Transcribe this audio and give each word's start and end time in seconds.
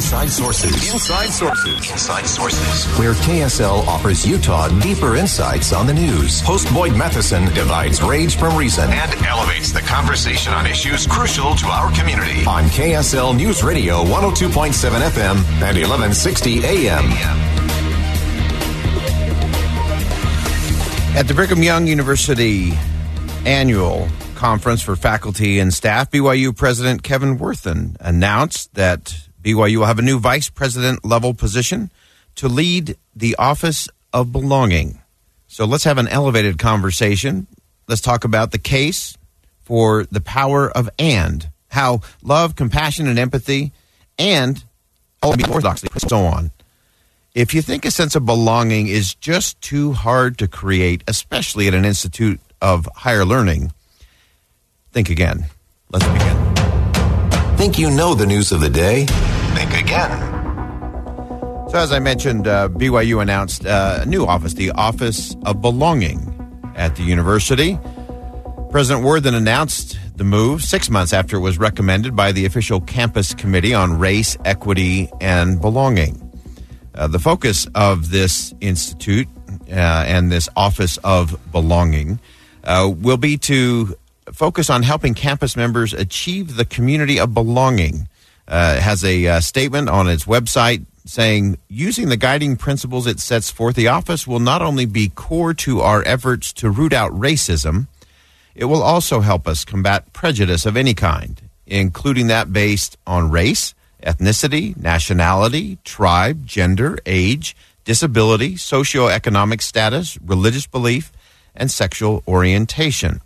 Inside 0.00 0.30
Sources. 0.30 0.94
Inside 0.94 1.28
Sources. 1.28 1.90
Inside 1.90 2.26
Sources. 2.26 2.98
Where 2.98 3.12
KSL 3.12 3.86
offers 3.86 4.26
Utah 4.26 4.68
deeper 4.80 5.14
insights 5.14 5.74
on 5.74 5.86
the 5.86 5.92
news. 5.92 6.40
Host 6.40 6.72
Boyd 6.72 6.96
Matheson 6.96 7.44
divides 7.52 8.02
rage 8.02 8.34
from 8.38 8.56
reason 8.56 8.88
and 8.88 9.26
elevates 9.26 9.72
the 9.72 9.82
conversation 9.82 10.54
on 10.54 10.66
issues 10.66 11.06
crucial 11.06 11.54
to 11.54 11.66
our 11.66 11.92
community. 11.92 12.46
On 12.46 12.64
KSL 12.70 13.36
News 13.36 13.62
Radio 13.62 14.02
102.7 14.04 14.72
FM 15.10 15.36
and 15.60 15.76
1160 15.76 16.64
AM. 16.64 17.04
At 21.14 21.28
the 21.28 21.34
Brigham 21.34 21.62
Young 21.62 21.86
University 21.86 22.72
annual 23.44 24.08
conference 24.34 24.80
for 24.80 24.96
faculty 24.96 25.58
and 25.58 25.74
staff, 25.74 26.10
BYU 26.10 26.56
President 26.56 27.02
Kevin 27.02 27.36
Worthen 27.36 27.98
announced 28.00 28.72
that 28.76 29.28
BYU 29.42 29.78
will 29.78 29.86
have 29.86 29.98
a 29.98 30.02
new 30.02 30.18
vice 30.18 30.48
president 30.48 31.04
level 31.04 31.34
position 31.34 31.90
to 32.36 32.48
lead 32.48 32.96
the 33.14 33.36
Office 33.36 33.88
of 34.12 34.32
Belonging. 34.32 35.00
So 35.48 35.64
let's 35.64 35.84
have 35.84 35.98
an 35.98 36.08
elevated 36.08 36.58
conversation. 36.58 37.46
Let's 37.88 38.00
talk 38.00 38.24
about 38.24 38.52
the 38.52 38.58
case 38.58 39.16
for 39.62 40.04
the 40.10 40.20
power 40.20 40.70
of 40.70 40.88
and, 40.98 41.48
how 41.68 42.00
love, 42.22 42.56
compassion, 42.56 43.06
and 43.06 43.18
empathy, 43.18 43.72
and 44.18 44.62
all 45.22 45.32
orthodoxy, 45.32 45.88
so 45.96 46.18
on. 46.18 46.50
If 47.34 47.54
you 47.54 47.62
think 47.62 47.84
a 47.84 47.90
sense 47.90 48.16
of 48.16 48.26
belonging 48.26 48.88
is 48.88 49.14
just 49.14 49.60
too 49.60 49.92
hard 49.92 50.38
to 50.38 50.48
create, 50.48 51.04
especially 51.06 51.68
at 51.68 51.74
an 51.74 51.84
institute 51.84 52.40
of 52.60 52.88
higher 52.94 53.24
learning, 53.24 53.72
think 54.92 55.10
again. 55.10 55.46
Let's 55.92 56.06
begin. 56.08 56.49
Think 57.60 57.78
you 57.78 57.90
know 57.90 58.14
the 58.14 58.24
news 58.24 58.52
of 58.52 58.62
the 58.62 58.70
day? 58.70 59.04
Think 59.04 59.74
again. 59.74 60.18
So, 61.68 61.76
as 61.76 61.92
I 61.92 61.98
mentioned, 61.98 62.48
uh, 62.48 62.70
BYU 62.70 63.20
announced 63.20 63.66
uh, 63.66 63.98
a 64.00 64.06
new 64.06 64.24
office, 64.24 64.54
the 64.54 64.70
Office 64.70 65.36
of 65.44 65.60
Belonging 65.60 66.72
at 66.74 66.96
the 66.96 67.02
university. 67.02 67.78
President 68.70 69.04
Worthen 69.04 69.34
announced 69.34 69.98
the 70.16 70.24
move 70.24 70.62
six 70.62 70.88
months 70.88 71.12
after 71.12 71.36
it 71.36 71.40
was 71.40 71.58
recommended 71.58 72.16
by 72.16 72.32
the 72.32 72.46
official 72.46 72.80
campus 72.80 73.34
committee 73.34 73.74
on 73.74 73.98
race, 73.98 74.38
equity, 74.46 75.10
and 75.20 75.60
belonging. 75.60 76.16
Uh, 76.94 77.08
the 77.08 77.18
focus 77.18 77.66
of 77.74 78.10
this 78.10 78.54
institute 78.62 79.28
uh, 79.68 79.74
and 80.06 80.32
this 80.32 80.48
Office 80.56 80.96
of 81.04 81.38
Belonging 81.52 82.20
uh, 82.64 82.90
will 82.90 83.18
be 83.18 83.36
to 83.36 83.94
focus 84.32 84.70
on 84.70 84.82
helping 84.82 85.14
campus 85.14 85.56
members 85.56 85.92
achieve 85.92 86.56
the 86.56 86.64
community 86.64 87.18
of 87.18 87.34
belonging. 87.34 88.08
Uh, 88.48 88.80
has 88.80 89.04
a 89.04 89.26
uh, 89.28 89.40
statement 89.40 89.88
on 89.88 90.08
its 90.08 90.24
website 90.24 90.84
saying, 91.06 91.56
using 91.68 92.08
the 92.08 92.16
guiding 92.16 92.56
principles 92.56 93.06
it 93.06 93.20
sets 93.20 93.50
forth, 93.50 93.76
the 93.76 93.88
office 93.88 94.26
will 94.26 94.40
not 94.40 94.62
only 94.62 94.86
be 94.86 95.08
core 95.08 95.54
to 95.54 95.80
our 95.80 96.02
efforts 96.04 96.52
to 96.52 96.70
root 96.70 96.92
out 96.92 97.12
racism, 97.12 97.86
it 98.54 98.64
will 98.66 98.82
also 98.82 99.20
help 99.20 99.46
us 99.46 99.64
combat 99.64 100.12
prejudice 100.12 100.66
of 100.66 100.76
any 100.76 100.94
kind, 100.94 101.40
including 101.66 102.26
that 102.26 102.52
based 102.52 102.96
on 103.06 103.30
race, 103.30 103.74
ethnicity, 104.02 104.76
nationality, 104.76 105.78
tribe, 105.84 106.46
gender, 106.46 106.98
age, 107.06 107.56
disability, 107.84 108.54
socioeconomic 108.54 109.62
status, 109.62 110.18
religious 110.20 110.66
belief, 110.66 111.12
and 111.54 111.70
sexual 111.70 112.22
orientation. 112.26 113.20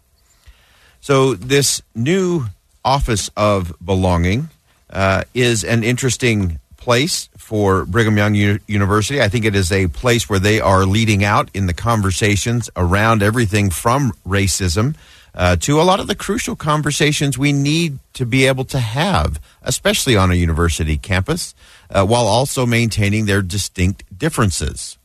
So, 1.05 1.35
this 1.35 1.83
new 1.95 2.47
Office 2.83 3.31
of 3.37 3.75
Belonging 3.85 4.49
uh, 4.89 5.25
is 5.35 5.63
an 5.63 5.85
interesting 5.85 6.61
place 6.79 7.29
for 7.37 7.85
Brigham 7.85 8.17
Young 8.17 8.35
U- 8.35 8.59
University. 8.67 9.21
I 9.21 9.29
think 9.29 9.45
it 9.45 9.55
is 9.55 9.71
a 9.71 9.89
place 9.89 10.31
where 10.31 10.39
they 10.39 10.61
are 10.61 10.87
leading 10.87 11.23
out 11.23 11.51
in 11.53 11.67
the 11.67 11.75
conversations 11.75 12.71
around 12.75 13.23
everything 13.23 13.69
from 13.69 14.13
racism 14.27 14.97
uh, 15.35 15.57
to 15.57 15.79
a 15.79 15.85
lot 15.85 16.01
of 16.01 16.07
the 16.07 16.15
crucial 16.15 16.57
conversations 16.57 17.37
we 17.37 17.53
need 17.53 17.99
to 18.15 18.25
be 18.25 18.47
able 18.47 18.65
to 18.65 18.79
have, 18.79 19.39
especially 19.61 20.17
on 20.17 20.31
a 20.31 20.35
university 20.37 20.97
campus, 20.97 21.55
uh, 21.91 22.03
while 22.07 22.27
also 22.27 22.65
maintaining 22.65 23.27
their 23.27 23.43
distinct 23.43 24.05
differences. 24.19 24.97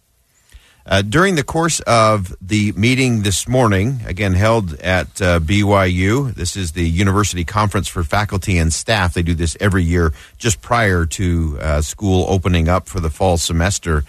Uh, 0.89 1.03
during 1.03 1.35
the 1.35 1.43
course 1.43 1.81
of 1.81 2.35
the 2.41 2.71
meeting 2.71 3.21
this 3.21 3.47
morning, 3.47 3.99
again 4.07 4.33
held 4.33 4.73
at 4.79 5.21
uh, 5.21 5.39
BYU, 5.39 6.33
this 6.33 6.55
is 6.55 6.71
the 6.71 6.89
University 6.89 7.45
Conference 7.45 7.87
for 7.87 8.03
Faculty 8.03 8.57
and 8.57 8.73
Staff. 8.73 9.13
They 9.13 9.21
do 9.21 9.35
this 9.35 9.55
every 9.59 9.83
year 9.83 10.13
just 10.39 10.63
prior 10.63 11.05
to 11.05 11.59
uh, 11.61 11.81
school 11.83 12.25
opening 12.27 12.67
up 12.67 12.89
for 12.89 12.99
the 12.99 13.11
fall 13.11 13.37
semester. 13.37 14.03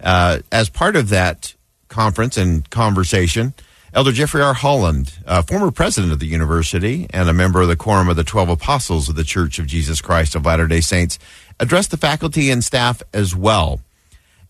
Uh, 0.00 0.38
as 0.50 0.70
part 0.70 0.96
of 0.96 1.10
that 1.10 1.54
conference 1.88 2.38
and 2.38 2.68
conversation, 2.70 3.52
Elder 3.92 4.10
Jeffrey 4.10 4.40
R. 4.40 4.54
Holland, 4.54 5.12
former 5.46 5.70
president 5.70 6.10
of 6.10 6.20
the 6.20 6.26
university 6.26 7.06
and 7.10 7.28
a 7.28 7.34
member 7.34 7.60
of 7.60 7.68
the 7.68 7.76
Quorum 7.76 8.08
of 8.08 8.16
the 8.16 8.24
Twelve 8.24 8.48
Apostles 8.48 9.10
of 9.10 9.14
the 9.14 9.24
Church 9.24 9.58
of 9.58 9.66
Jesus 9.66 10.00
Christ 10.00 10.34
of 10.34 10.46
Latter 10.46 10.66
day 10.66 10.80
Saints, 10.80 11.18
addressed 11.60 11.90
the 11.90 11.98
faculty 11.98 12.50
and 12.50 12.64
staff 12.64 13.02
as 13.12 13.36
well. 13.36 13.80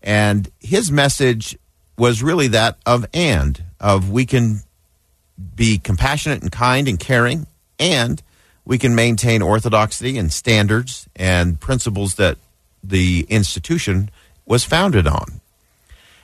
And 0.01 0.49
his 0.61 0.89
message 0.89 1.57
was 1.97 2.21
really 2.21 2.47
that 2.49 2.77
of 2.85 3.05
and, 3.13 3.63
of 3.79 4.09
we 4.09 4.25
can 4.25 4.61
be 5.55 5.77
compassionate 5.77 6.41
and 6.41 6.51
kind 6.51 6.87
and 6.87 6.99
caring, 6.99 7.47
and 7.79 8.21
we 8.65 8.77
can 8.77 8.95
maintain 8.95 9.41
orthodoxy 9.41 10.17
and 10.17 10.31
standards 10.31 11.07
and 11.15 11.59
principles 11.59 12.15
that 12.15 12.37
the 12.83 13.25
institution 13.29 14.09
was 14.45 14.63
founded 14.63 15.07
on. 15.07 15.41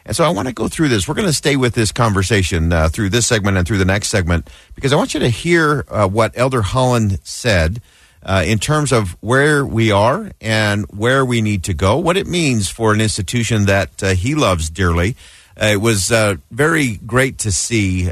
And 0.05 0.15
so 0.15 0.23
I 0.23 0.29
want 0.29 0.47
to 0.47 0.53
go 0.53 0.67
through 0.67 0.89
this. 0.89 1.07
We're 1.07 1.13
going 1.13 1.27
to 1.27 1.33
stay 1.33 1.55
with 1.55 1.73
this 1.73 1.91
conversation 1.91 2.73
uh, 2.73 2.89
through 2.89 3.09
this 3.09 3.27
segment 3.27 3.57
and 3.57 3.67
through 3.67 3.77
the 3.77 3.85
next 3.85 4.09
segment 4.09 4.49
because 4.73 4.91
I 4.93 4.95
want 4.95 5.13
you 5.13 5.19
to 5.19 5.29
hear 5.29 5.85
uh, 5.89 6.07
what 6.07 6.33
Elder 6.35 6.63
Holland 6.63 7.19
said 7.23 7.81
uh, 8.23 8.43
in 8.45 8.59
terms 8.59 8.91
of 8.91 9.15
where 9.21 9.65
we 9.65 9.91
are 9.91 10.31
and 10.41 10.85
where 10.91 11.23
we 11.23 11.41
need 11.41 11.63
to 11.65 11.73
go, 11.73 11.97
what 11.97 12.17
it 12.17 12.27
means 12.27 12.69
for 12.69 12.93
an 12.93 13.01
institution 13.01 13.65
that 13.65 14.03
uh, 14.03 14.09
he 14.13 14.35
loves 14.35 14.69
dearly. 14.69 15.15
Uh, 15.59 15.67
it 15.67 15.81
was 15.81 16.11
uh, 16.11 16.35
very 16.49 16.97
great 16.97 17.39
to 17.39 17.51
see 17.51 18.09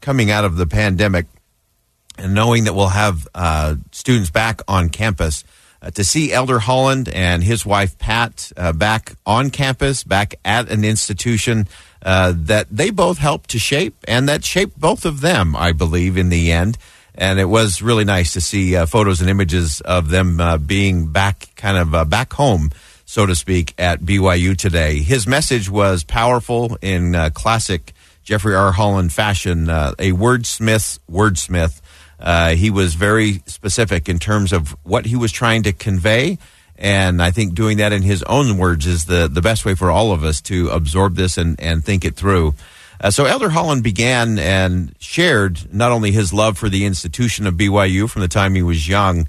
coming 0.00 0.30
out 0.30 0.44
of 0.44 0.56
the 0.56 0.66
pandemic 0.66 1.26
and 2.16 2.34
knowing 2.34 2.64
that 2.64 2.74
we'll 2.74 2.88
have 2.88 3.28
students 3.92 4.30
back 4.30 4.62
on 4.68 4.88
campus. 4.88 5.44
Uh, 5.80 5.92
to 5.92 6.02
see 6.02 6.32
Elder 6.32 6.58
Holland 6.58 7.08
and 7.08 7.44
his 7.44 7.64
wife 7.64 7.96
Pat 7.98 8.50
uh, 8.56 8.72
back 8.72 9.14
on 9.24 9.50
campus, 9.50 10.02
back 10.02 10.34
at 10.44 10.68
an 10.70 10.84
institution 10.84 11.68
uh, 12.02 12.32
that 12.36 12.66
they 12.68 12.90
both 12.90 13.18
helped 13.18 13.50
to 13.50 13.60
shape 13.60 13.94
and 14.08 14.28
that 14.28 14.44
shaped 14.44 14.78
both 14.78 15.04
of 15.04 15.20
them, 15.20 15.54
I 15.54 15.70
believe, 15.70 16.16
in 16.16 16.30
the 16.30 16.50
end. 16.50 16.78
And 17.14 17.38
it 17.38 17.44
was 17.44 17.80
really 17.80 18.04
nice 18.04 18.32
to 18.32 18.40
see 18.40 18.74
uh, 18.74 18.86
photos 18.86 19.20
and 19.20 19.30
images 19.30 19.80
of 19.80 20.08
them 20.08 20.40
uh, 20.40 20.58
being 20.58 21.12
back, 21.12 21.48
kind 21.54 21.76
of 21.76 22.10
back 22.10 22.32
home, 22.32 22.70
so 23.08 23.24
to 23.24 23.34
speak, 23.34 23.72
at 23.78 24.00
BYU 24.00 24.54
today. 24.54 24.98
His 24.98 25.26
message 25.26 25.70
was 25.70 26.04
powerful 26.04 26.76
in 26.82 27.14
classic 27.32 27.94
Jeffrey 28.22 28.54
R. 28.54 28.70
Holland 28.70 29.14
fashion, 29.14 29.70
a 29.70 30.12
wordsmith, 30.12 30.98
wordsmith. 31.10 31.80
Uh, 32.20 32.50
he 32.50 32.68
was 32.68 32.96
very 32.96 33.42
specific 33.46 34.10
in 34.10 34.18
terms 34.18 34.52
of 34.52 34.76
what 34.82 35.06
he 35.06 35.16
was 35.16 35.32
trying 35.32 35.62
to 35.62 35.72
convey 35.72 36.36
And 36.78 37.20
I 37.20 37.32
think 37.32 37.54
doing 37.54 37.78
that 37.78 37.92
in 37.92 38.02
his 38.02 38.22
own 38.22 38.56
words 38.56 38.86
is 38.86 39.06
the, 39.06 39.26
the 39.26 39.42
best 39.42 39.64
way 39.64 39.74
for 39.74 39.90
all 39.90 40.12
of 40.12 40.22
us 40.22 40.40
to 40.42 40.68
absorb 40.68 41.16
this 41.16 41.36
and, 41.36 41.58
and 41.60 41.84
think 41.84 42.04
it 42.04 42.14
through. 42.14 42.54
Uh, 43.00 43.10
so 43.10 43.24
Elder 43.24 43.48
Holland 43.48 43.82
began 43.82 44.38
and 44.38 44.94
shared 45.00 45.72
not 45.74 45.92
only 45.92 46.12
his 46.12 46.32
love 46.32 46.56
for 46.56 46.68
the 46.68 46.84
institution 46.84 47.46
of 47.46 47.54
BYU 47.54 48.08
from 48.08 48.22
the 48.22 48.28
time 48.28 48.54
he 48.54 48.62
was 48.62 48.88
young, 48.88 49.26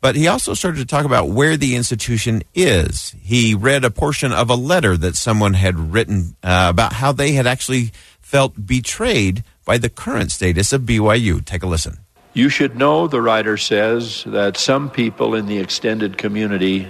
but 0.00 0.16
he 0.16 0.28
also 0.28 0.54
started 0.54 0.78
to 0.78 0.86
talk 0.86 1.04
about 1.04 1.28
where 1.28 1.56
the 1.56 1.74
institution 1.74 2.42
is. 2.54 3.14
He 3.20 3.54
read 3.54 3.84
a 3.84 3.90
portion 3.90 4.32
of 4.32 4.50
a 4.50 4.54
letter 4.54 4.96
that 4.96 5.16
someone 5.16 5.54
had 5.54 5.78
written 5.78 6.36
uh, 6.42 6.68
about 6.70 6.92
how 6.94 7.12
they 7.12 7.32
had 7.32 7.46
actually 7.46 7.90
felt 8.20 8.66
betrayed 8.66 9.42
by 9.64 9.78
the 9.78 9.88
current 9.88 10.30
status 10.30 10.72
of 10.72 10.82
BYU. 10.82 11.44
Take 11.44 11.62
a 11.62 11.66
listen. 11.66 11.98
You 12.34 12.48
should 12.48 12.76
know, 12.76 13.08
the 13.08 13.20
writer 13.20 13.56
says, 13.56 14.22
that 14.24 14.56
some 14.56 14.90
people 14.90 15.34
in 15.34 15.46
the 15.46 15.58
extended 15.58 16.18
community 16.18 16.86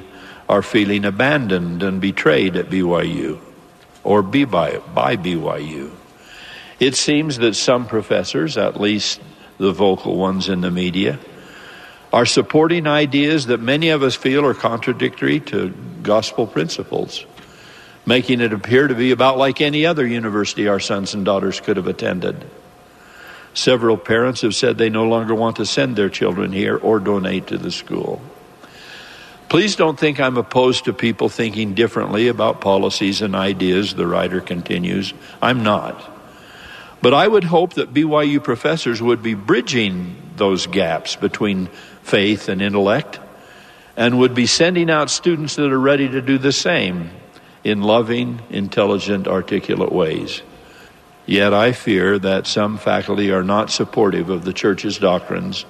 are 0.48 0.62
feeling 0.62 1.04
abandoned 1.04 1.82
and 1.82 2.00
betrayed 2.00 2.56
at 2.56 2.68
BYU 2.68 3.40
or 4.04 4.22
by, 4.22 4.78
by 4.94 5.16
BYU. 5.16 5.90
It 6.80 6.96
seems 6.96 7.38
that 7.38 7.54
some 7.54 7.86
professors, 7.86 8.56
at 8.56 8.80
least 8.80 9.20
the 9.58 9.72
vocal 9.72 10.16
ones 10.16 10.48
in 10.48 10.60
the 10.60 10.70
media, 10.70 11.18
are 12.12 12.26
supporting 12.26 12.86
ideas 12.86 13.46
that 13.46 13.60
many 13.60 13.90
of 13.90 14.02
us 14.02 14.14
feel 14.14 14.44
are 14.46 14.54
contradictory 14.54 15.40
to 15.40 15.74
gospel 16.02 16.46
principles, 16.46 17.26
making 18.06 18.40
it 18.40 18.52
appear 18.52 18.88
to 18.88 18.94
be 18.94 19.10
about 19.10 19.36
like 19.36 19.60
any 19.60 19.84
other 19.84 20.06
university 20.06 20.68
our 20.68 20.80
sons 20.80 21.14
and 21.14 21.24
daughters 21.24 21.60
could 21.60 21.76
have 21.76 21.86
attended. 21.86 22.44
Several 23.52 23.96
parents 23.96 24.42
have 24.42 24.54
said 24.54 24.78
they 24.78 24.88
no 24.88 25.04
longer 25.04 25.34
want 25.34 25.56
to 25.56 25.66
send 25.66 25.96
their 25.96 26.08
children 26.08 26.52
here 26.52 26.76
or 26.76 27.00
donate 27.00 27.48
to 27.48 27.58
the 27.58 27.70
school. 27.70 28.22
Please 29.48 29.76
don't 29.76 29.98
think 29.98 30.20
I'm 30.20 30.36
opposed 30.36 30.84
to 30.84 30.92
people 30.92 31.28
thinking 31.28 31.74
differently 31.74 32.28
about 32.28 32.60
policies 32.60 33.22
and 33.22 33.34
ideas, 33.34 33.94
the 33.94 34.06
writer 34.06 34.40
continues. 34.40 35.14
I'm 35.40 35.62
not. 35.62 36.16
But 37.00 37.14
I 37.14 37.26
would 37.26 37.44
hope 37.44 37.74
that 37.74 37.94
BYU 37.94 38.42
professors 38.42 39.00
would 39.00 39.22
be 39.22 39.34
bridging 39.34 40.16
those 40.36 40.66
gaps 40.66 41.16
between 41.16 41.68
faith 42.08 42.48
and 42.48 42.62
intellect 42.62 43.20
and 43.96 44.18
would 44.18 44.34
be 44.34 44.46
sending 44.46 44.90
out 44.90 45.10
students 45.10 45.56
that 45.56 45.72
are 45.72 45.78
ready 45.78 46.08
to 46.08 46.22
do 46.22 46.38
the 46.38 46.52
same 46.52 47.10
in 47.64 47.82
loving, 47.82 48.40
intelligent, 48.50 49.26
articulate 49.26 49.92
ways. 49.92 50.42
Yet 51.26 51.52
I 51.52 51.72
fear 51.72 52.18
that 52.20 52.46
some 52.46 52.78
faculty 52.78 53.30
are 53.30 53.44
not 53.44 53.70
supportive 53.70 54.30
of 54.30 54.44
the 54.44 54.52
church's 54.52 54.98
doctrines 54.98 55.66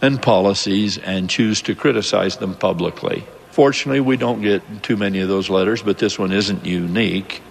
and 0.00 0.22
policies 0.22 0.96
and 0.96 1.28
choose 1.28 1.60
to 1.62 1.74
criticize 1.74 2.38
them 2.38 2.54
publicly. 2.54 3.24
Fortunately, 3.50 4.00
we 4.00 4.16
don't 4.16 4.42
get 4.42 4.62
too 4.82 4.96
many 4.96 5.20
of 5.20 5.28
those 5.28 5.50
letters, 5.50 5.82
but 5.82 5.98
this 5.98 6.18
one 6.18 6.32
isn't 6.32 6.64
unique. 6.64 7.42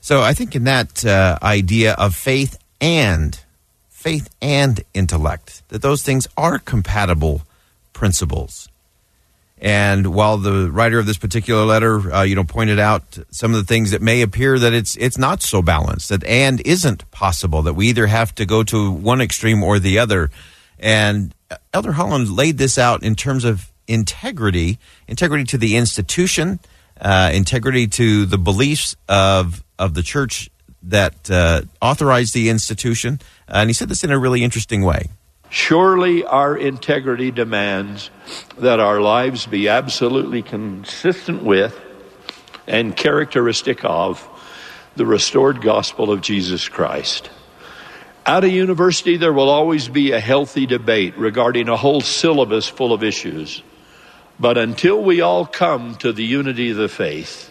So 0.00 0.22
I 0.22 0.32
think 0.32 0.56
in 0.56 0.64
that 0.64 1.04
uh, 1.04 1.38
idea 1.42 1.92
of 1.94 2.14
faith 2.14 2.58
and 2.80 3.38
faith 3.98 4.30
and 4.40 4.80
intellect, 4.94 5.62
that 5.70 5.82
those 5.82 6.04
things 6.04 6.28
are 6.36 6.60
compatible 6.60 7.42
principles. 7.92 8.68
And 9.60 10.14
while 10.14 10.38
the 10.38 10.70
writer 10.70 11.00
of 11.00 11.06
this 11.06 11.18
particular 11.18 11.64
letter, 11.64 12.14
uh, 12.14 12.22
you 12.22 12.36
know, 12.36 12.44
pointed 12.44 12.78
out 12.78 13.18
some 13.32 13.52
of 13.52 13.58
the 13.58 13.64
things 13.66 13.90
that 13.90 14.00
may 14.00 14.22
appear 14.22 14.56
that 14.56 14.72
it's 14.72 14.94
it's 14.96 15.18
not 15.18 15.42
so 15.42 15.62
balanced, 15.62 16.10
that 16.10 16.22
and 16.22 16.60
isn't 16.64 17.10
possible, 17.10 17.62
that 17.62 17.74
we 17.74 17.88
either 17.88 18.06
have 18.06 18.32
to 18.36 18.46
go 18.46 18.62
to 18.62 18.88
one 18.92 19.20
extreme 19.20 19.64
or 19.64 19.80
the 19.80 19.98
other. 19.98 20.30
And 20.78 21.34
Elder 21.74 21.90
Holland 21.90 22.30
laid 22.30 22.56
this 22.56 22.78
out 22.78 23.02
in 23.02 23.16
terms 23.16 23.44
of 23.44 23.72
integrity, 23.88 24.78
integrity 25.08 25.42
to 25.44 25.58
the 25.58 25.76
institution, 25.76 26.60
uh, 27.00 27.32
integrity 27.34 27.88
to 27.88 28.26
the 28.26 28.38
beliefs 28.38 28.94
of 29.08 29.64
of 29.76 29.94
the 29.94 30.04
church 30.04 30.50
that 30.82 31.30
uh, 31.30 31.62
authorized 31.80 32.34
the 32.34 32.48
institution, 32.48 33.20
and 33.46 33.68
he 33.68 33.74
said 33.74 33.88
this 33.88 34.04
in 34.04 34.10
a 34.10 34.18
really 34.18 34.42
interesting 34.42 34.84
way. 34.84 35.08
Surely 35.50 36.24
our 36.24 36.56
integrity 36.56 37.30
demands 37.30 38.10
that 38.58 38.80
our 38.80 39.00
lives 39.00 39.46
be 39.46 39.68
absolutely 39.68 40.42
consistent 40.42 41.42
with 41.42 41.78
and 42.66 42.94
characteristic 42.94 43.80
of 43.82 44.26
the 44.96 45.06
restored 45.06 45.62
gospel 45.62 46.12
of 46.12 46.20
Jesus 46.20 46.68
Christ. 46.68 47.30
At 48.26 48.44
a 48.44 48.50
university, 48.50 49.16
there 49.16 49.32
will 49.32 49.48
always 49.48 49.88
be 49.88 50.12
a 50.12 50.20
healthy 50.20 50.66
debate 50.66 51.16
regarding 51.16 51.70
a 51.70 51.78
whole 51.78 52.02
syllabus 52.02 52.68
full 52.68 52.92
of 52.92 53.02
issues. 53.02 53.62
But 54.38 54.58
until 54.58 55.02
we 55.02 55.22
all 55.22 55.46
come 55.46 55.94
to 55.96 56.12
the 56.12 56.24
unity 56.24 56.70
of 56.70 56.76
the 56.76 56.90
faith 56.90 57.47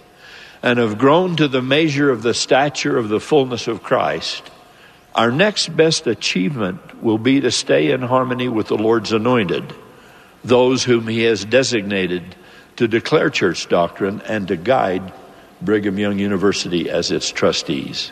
and 0.68 0.80
have 0.80 0.98
grown 0.98 1.34
to 1.38 1.48
the 1.48 1.62
measure 1.62 2.12
of 2.12 2.24
the 2.24 2.34
stature 2.34 2.98
of 2.98 3.08
the 3.08 3.22
fullness 3.22 3.70
of 3.70 3.82
Christ, 3.82 4.52
our 5.16 5.32
next 5.32 5.70
best 5.78 6.08
achievement 6.08 7.02
will 7.02 7.18
be 7.18 7.40
to 7.40 7.52
stay 7.52 7.92
in 7.92 8.02
harmony 8.02 8.50
with 8.50 8.68
the 8.68 8.76
Lord's 8.76 9.14
anointed, 9.14 9.74
those 10.44 10.84
whom 10.84 11.08
He 11.08 11.22
has 11.22 11.46
designated 11.46 12.36
to 12.76 12.86
declare 12.86 13.30
church 13.30 13.70
doctrine 13.70 14.22
and 14.28 14.46
to 14.50 14.58
guide 14.58 15.14
Brigham 15.62 15.98
Young 15.98 16.20
University 16.20 16.90
as 16.90 17.12
its 17.12 17.32
trustees. 17.32 18.12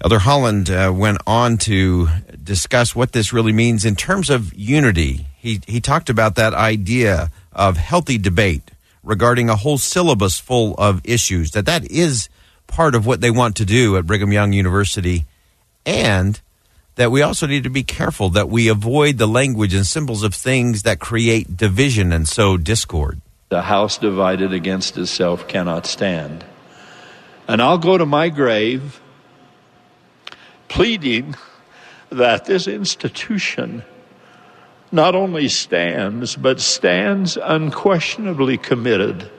Elder 0.00 0.20
Holland 0.20 0.70
uh, 0.70 0.92
went 0.94 1.18
on 1.26 1.58
to 1.58 2.06
discuss 2.40 2.94
what 2.94 3.10
this 3.10 3.32
really 3.32 3.52
means 3.52 3.84
in 3.84 3.96
terms 3.96 4.30
of 4.30 4.54
unity. 4.54 5.26
He, 5.38 5.60
he 5.66 5.80
talked 5.80 6.08
about 6.08 6.36
that 6.36 6.54
idea 6.54 7.32
of 7.52 7.78
healthy 7.78 8.16
debate 8.16 8.70
regarding 9.06 9.48
a 9.48 9.56
whole 9.56 9.78
syllabus 9.78 10.38
full 10.38 10.74
of 10.74 11.00
issues, 11.04 11.52
that 11.52 11.64
that 11.64 11.90
is 11.90 12.28
part 12.66 12.94
of 12.94 13.06
what 13.06 13.20
they 13.20 13.30
want 13.30 13.56
to 13.56 13.64
do 13.64 13.96
at 13.96 14.04
Brigham 14.04 14.32
Young 14.32 14.52
University 14.52 15.24
and 15.86 16.40
that 16.96 17.12
we 17.12 17.22
also 17.22 17.46
need 17.46 17.62
to 17.62 17.70
be 17.70 17.84
careful 17.84 18.30
that 18.30 18.48
we 18.48 18.68
avoid 18.68 19.18
the 19.18 19.28
language 19.28 19.72
and 19.72 19.86
symbols 19.86 20.22
of 20.22 20.34
things 20.34 20.82
that 20.82 20.98
create 20.98 21.56
division 21.56 22.12
and 22.12 22.28
sow 22.28 22.56
discord. 22.56 23.20
The 23.48 23.62
house 23.62 23.96
divided 23.96 24.52
against 24.52 24.98
itself 24.98 25.46
cannot 25.46 25.86
stand. 25.86 26.44
And 27.46 27.62
I'll 27.62 27.78
go 27.78 27.96
to 27.96 28.06
my 28.06 28.28
grave 28.28 29.00
pleading 30.68 31.36
that 32.10 32.46
this 32.46 32.66
institution 32.66 33.84
not 34.96 35.14
only 35.14 35.48
stands, 35.48 36.34
but 36.34 36.58
stands 36.58 37.36
unquestionably 37.36 38.58
committed 38.58 39.30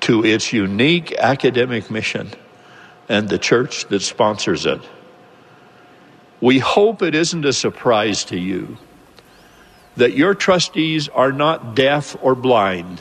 to 0.00 0.24
its 0.24 0.52
unique 0.52 1.12
academic 1.18 1.90
mission 1.90 2.30
and 3.08 3.28
the 3.28 3.38
church 3.38 3.86
that 3.88 4.00
sponsors 4.00 4.64
it. 4.64 4.80
We 6.40 6.58
hope 6.58 7.02
it 7.02 7.14
isn't 7.14 7.44
a 7.44 7.52
surprise 7.52 8.24
to 8.26 8.38
you 8.38 8.78
that 9.96 10.14
your 10.14 10.34
trustees 10.34 11.08
are 11.08 11.32
not 11.32 11.74
deaf 11.74 12.16
or 12.22 12.34
blind 12.34 13.00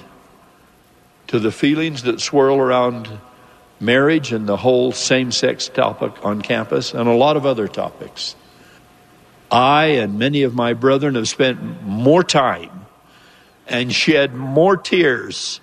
to 1.28 1.40
the 1.40 1.52
feelings 1.52 2.04
that 2.04 2.22
swirl 2.22 2.58
around 2.58 3.10
marriage 3.80 4.32
and 4.32 4.48
the 4.48 4.58
whole 4.58 4.92
same 4.92 5.32
sex 5.32 5.68
topic 5.68 6.26
on 6.26 6.42
campus 6.42 6.94
and 6.94 7.08
a 7.08 7.14
lot 7.14 7.38
of 7.38 7.46
other 7.46 7.68
topics. 7.68 8.36
I 9.54 9.86
and 9.86 10.18
many 10.18 10.42
of 10.42 10.56
my 10.56 10.74
brethren 10.74 11.14
have 11.14 11.30
spent 11.30 11.84
more 11.84 12.24
time 12.24 12.88
and 13.68 13.94
shed 13.94 14.34
more 14.34 14.76
tears 14.76 15.62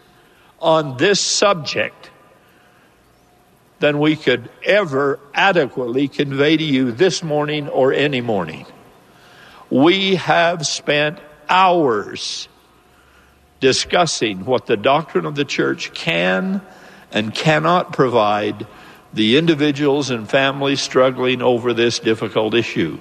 on 0.60 0.96
this 0.96 1.18
subject 1.20 2.12
than 3.80 3.98
we 3.98 4.14
could 4.14 4.48
ever 4.64 5.18
adequately 5.34 6.06
convey 6.06 6.56
to 6.56 6.62
you 6.62 6.92
this 6.92 7.24
morning 7.24 7.68
or 7.68 7.92
any 7.92 8.20
morning. 8.20 8.64
We 9.70 10.14
have 10.14 10.64
spent 10.68 11.18
hours 11.48 12.48
discussing 13.58 14.44
what 14.44 14.66
the 14.66 14.76
doctrine 14.76 15.26
of 15.26 15.34
the 15.34 15.44
church 15.44 15.92
can 15.94 16.62
and 17.10 17.34
cannot 17.34 17.92
provide 17.92 18.68
the 19.12 19.36
individuals 19.36 20.10
and 20.10 20.30
families 20.30 20.80
struggling 20.80 21.42
over 21.42 21.74
this 21.74 21.98
difficult 21.98 22.54
issue. 22.54 23.00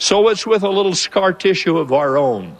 So 0.00 0.30
it's 0.30 0.46
with 0.46 0.62
a 0.62 0.68
little 0.70 0.94
scar 0.94 1.34
tissue 1.34 1.76
of 1.76 1.92
our 1.92 2.16
own 2.16 2.56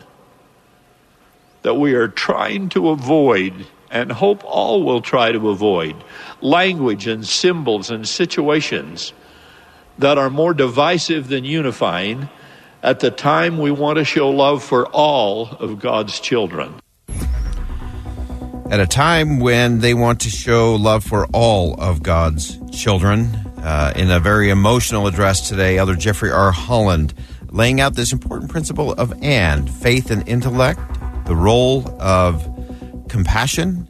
that 1.62 1.74
we 1.74 1.94
are 1.94 2.06
trying 2.06 2.68
to 2.68 2.90
avoid 2.90 3.66
and 3.90 4.12
hope 4.12 4.44
all 4.44 4.82
will 4.84 5.00
try 5.00 5.32
to 5.32 5.48
avoid 5.48 5.96
language 6.42 7.06
and 7.06 7.26
symbols 7.26 7.90
and 7.90 8.06
situations 8.06 9.14
that 9.98 10.18
are 10.18 10.28
more 10.28 10.52
divisive 10.52 11.28
than 11.28 11.46
unifying 11.46 12.28
at 12.82 13.00
the 13.00 13.10
time 13.10 13.56
we 13.56 13.70
want 13.70 13.96
to 13.96 14.04
show 14.04 14.28
love 14.28 14.62
for 14.62 14.86
all 14.88 15.48
of 15.48 15.80
God's 15.80 16.20
children. 16.20 16.74
At 18.70 18.80
a 18.80 18.86
time 18.86 19.40
when 19.40 19.80
they 19.80 19.94
want 19.94 20.20
to 20.20 20.28
show 20.28 20.74
love 20.74 21.04
for 21.04 21.26
all 21.32 21.72
of 21.80 22.02
God's 22.02 22.58
children, 22.70 23.34
uh, 23.62 23.92
in 23.94 24.10
a 24.10 24.20
very 24.20 24.50
emotional 24.50 25.06
address 25.06 25.48
today, 25.48 25.76
Elder 25.76 25.96
Jeffrey 25.96 26.30
R. 26.30 26.50
Holland 26.50 27.12
laying 27.50 27.80
out 27.80 27.94
this 27.94 28.12
important 28.12 28.50
principle 28.50 28.92
of 28.92 29.12
and 29.22 29.68
faith 29.70 30.10
and 30.10 30.26
intellect, 30.28 30.80
the 31.26 31.36
role 31.36 31.88
of 32.00 32.42
compassion 33.08 33.86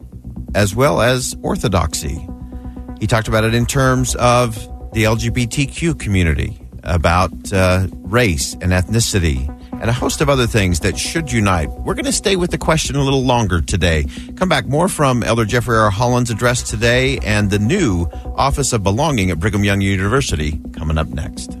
as 0.55 0.75
well 0.75 1.01
as 1.01 1.35
orthodoxy. 1.41 2.27
He 2.99 3.07
talked 3.07 3.27
about 3.27 3.43
it 3.43 3.53
in 3.53 3.65
terms 3.65 4.15
of 4.15 4.55
the 4.93 5.03
LGBTQ 5.05 5.99
community, 5.99 6.57
about 6.83 7.53
uh, 7.53 7.87
race 7.93 8.53
and 8.53 8.71
ethnicity, 8.71 9.47
and 9.73 9.89
a 9.89 9.93
host 9.93 10.21
of 10.21 10.29
other 10.29 10.45
things 10.45 10.81
that 10.81 10.97
should 10.97 11.31
unite. 11.31 11.69
We're 11.69 11.93
going 11.93 12.05
to 12.05 12.11
stay 12.11 12.35
with 12.35 12.51
the 12.51 12.57
question 12.57 12.95
a 12.95 13.03
little 13.03 13.23
longer 13.23 13.61
today. 13.61 14.05
Come 14.35 14.49
back 14.49 14.67
more 14.67 14.87
from 14.87 15.23
Elder 15.23 15.45
Jeffrey 15.45 15.77
R. 15.77 15.89
Holland's 15.89 16.29
address 16.29 16.69
today 16.69 17.17
and 17.19 17.49
the 17.49 17.59
new 17.59 18.07
Office 18.35 18.73
of 18.73 18.83
Belonging 18.83 19.31
at 19.31 19.39
Brigham 19.39 19.63
Young 19.63 19.81
University 19.81 20.59
coming 20.73 20.97
up 20.97 21.07
next. 21.07 21.60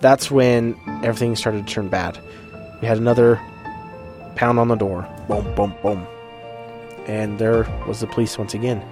That's 0.00 0.30
when 0.30 0.78
everything 1.02 1.36
started 1.36 1.66
to 1.66 1.72
turn 1.72 1.88
bad. 1.88 2.18
We 2.80 2.86
had 2.86 2.98
another 2.98 3.40
pound 4.34 4.58
on 4.58 4.68
the 4.68 4.76
door. 4.76 5.08
Boom, 5.28 5.54
boom, 5.54 5.74
boom. 5.82 6.06
And 7.06 7.38
there 7.38 7.66
was 7.86 8.00
the 8.00 8.06
police 8.06 8.38
once 8.38 8.54
again. 8.54 8.82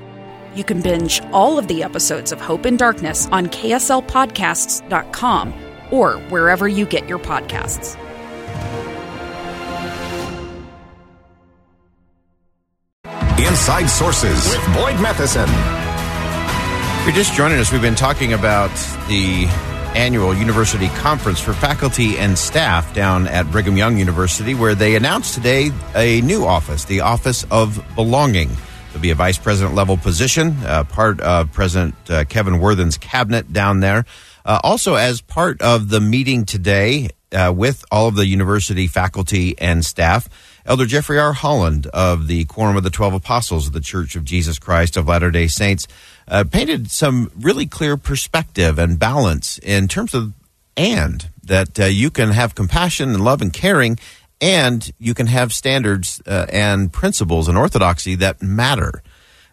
You 0.55 0.65
can 0.65 0.83
binge 0.83 1.21
all 1.33 1.59
of 1.59 1.69
the 1.69 1.83
episodes 1.83 2.33
of 2.33 2.41
Hope 2.41 2.65
in 2.65 2.77
Darkness 2.77 3.29
on 3.33 3.49
KSLPodcasts.com 3.49 5.55
or 5.91 6.13
wherever 6.31 6.69
you 6.69 6.87
get 6.87 7.09
your 7.09 7.19
podcasts. 7.19 7.99
Inside 13.39 13.87
Sources 13.87 14.49
with 14.49 14.65
Boyd 14.75 15.01
Matheson. 15.01 15.49
If 17.01 17.07
you're 17.07 17.15
just 17.15 17.35
joining 17.35 17.59
us, 17.59 17.73
we've 17.73 17.83
been 17.83 17.95
talking 17.95 18.33
about 18.33 18.71
the 19.09 19.47
annual 19.95 20.35
university 20.35 20.89
conference 20.89 21.41
for 21.41 21.53
faculty 21.53 22.19
and 22.19 22.37
staff 22.39 22.93
down 22.95 23.27
at 23.27 23.51
Brigham 23.51 23.77
Young 23.77 23.97
University, 23.97 24.55
where 24.55 24.75
they 24.75 24.97
announced 24.97 25.35
today 25.35 25.71
a 25.95 26.21
new 26.23 26.45
office, 26.45 26.85
the 26.85 27.01
Office 27.01 27.45
of 27.51 27.85
Belonging. 27.95 28.51
It'll 28.91 29.01
be 29.01 29.11
a 29.11 29.15
vice 29.15 29.39
president 29.39 29.75
level 29.75 29.97
position, 29.97 30.57
uh, 30.65 30.85
part 30.85 31.21
of 31.21 31.53
President 31.53 31.95
uh, 32.09 32.25
Kevin 32.25 32.61
Worthen's 32.61 32.99
cabinet 32.99 33.53
down 33.53 33.81
there. 33.81 34.05
Uh, 34.45 34.61
also, 34.63 34.95
as 34.95 35.21
part 35.21 35.63
of 35.63 35.89
the 35.89 36.01
meeting 36.01 36.45
today 36.45 37.09
uh, 37.35 37.53
with 37.53 37.85
all 37.91 38.09
of 38.09 38.15
the 38.15 38.27
university 38.27 38.87
faculty 38.87 39.55
and 39.59 39.85
staff, 39.85 40.29
Elder 40.65 40.87
Jeffrey 40.87 41.19
R. 41.19 41.33
Holland 41.33 41.87
of 41.89 42.27
the 42.27 42.45
Quorum 42.45 42.77
of 42.77 42.83
the 42.83 42.91
Twelve 42.91 43.15
Apostles 43.15 43.67
of 43.67 43.73
the 43.73 43.81
Church 43.81 44.17
of 44.17 44.25
Jesus 44.25 44.59
Christ 44.59 44.97
of 44.97 45.09
Latter 45.09 45.31
day 45.31 45.47
Saints 45.47 45.87
uh, 46.29 46.45
painted 46.51 46.91
some 46.91 47.31
really 47.39 47.67
clear 47.67 47.97
perspective 47.97 48.79
and 48.79 48.99
balance 48.99 49.59
in 49.59 49.89
terms 49.89 50.15
of 50.15 50.33
and 50.77 51.29
that 51.43 51.79
uh, 51.79 51.85
you 51.85 52.11
can 52.11 52.31
have 52.31 52.55
compassion 52.55 53.11
and 53.11 53.25
love 53.25 53.41
and 53.43 53.53
caring 53.53 53.99
and 54.41 54.93
you 54.99 55.15
can 55.15 55.27
have 55.27 55.53
standards 55.53 56.21
uh, 56.27 56.47
and 56.51 56.93
principles 56.93 57.49
and 57.49 57.57
orthodoxy 57.57 58.15
that 58.17 58.43
matter. 58.43 59.03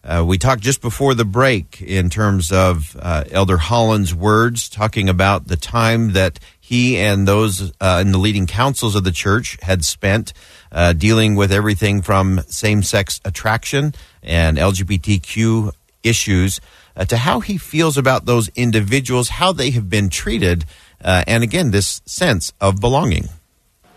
Uh, 0.03 0.23
we 0.25 0.37
talked 0.37 0.63
just 0.63 0.81
before 0.81 1.13
the 1.13 1.25
break 1.25 1.79
in 1.81 2.09
terms 2.09 2.51
of 2.51 2.97
uh, 2.99 3.23
Elder 3.29 3.57
Holland's 3.57 4.15
words, 4.15 4.67
talking 4.67 5.07
about 5.07 5.47
the 5.47 5.55
time 5.55 6.13
that 6.13 6.39
he 6.59 6.97
and 6.97 7.27
those 7.27 7.71
uh, 7.79 7.99
in 8.01 8.11
the 8.11 8.17
leading 8.17 8.47
councils 8.47 8.95
of 8.95 9.03
the 9.03 9.11
church 9.11 9.57
had 9.61 9.85
spent 9.85 10.33
uh, 10.71 10.93
dealing 10.93 11.35
with 11.35 11.51
everything 11.51 12.01
from 12.01 12.41
same 12.47 12.81
sex 12.81 13.21
attraction 13.23 13.93
and 14.23 14.57
LGBTQ 14.57 15.71
issues 16.03 16.59
uh, 16.95 17.05
to 17.05 17.17
how 17.17 17.39
he 17.39 17.57
feels 17.57 17.95
about 17.95 18.25
those 18.25 18.49
individuals, 18.55 19.29
how 19.29 19.51
they 19.51 19.69
have 19.71 19.89
been 19.89 20.09
treated, 20.09 20.65
uh, 21.03 21.23
and 21.27 21.43
again, 21.43 21.69
this 21.69 22.01
sense 22.05 22.53
of 22.59 22.79
belonging. 22.79 23.25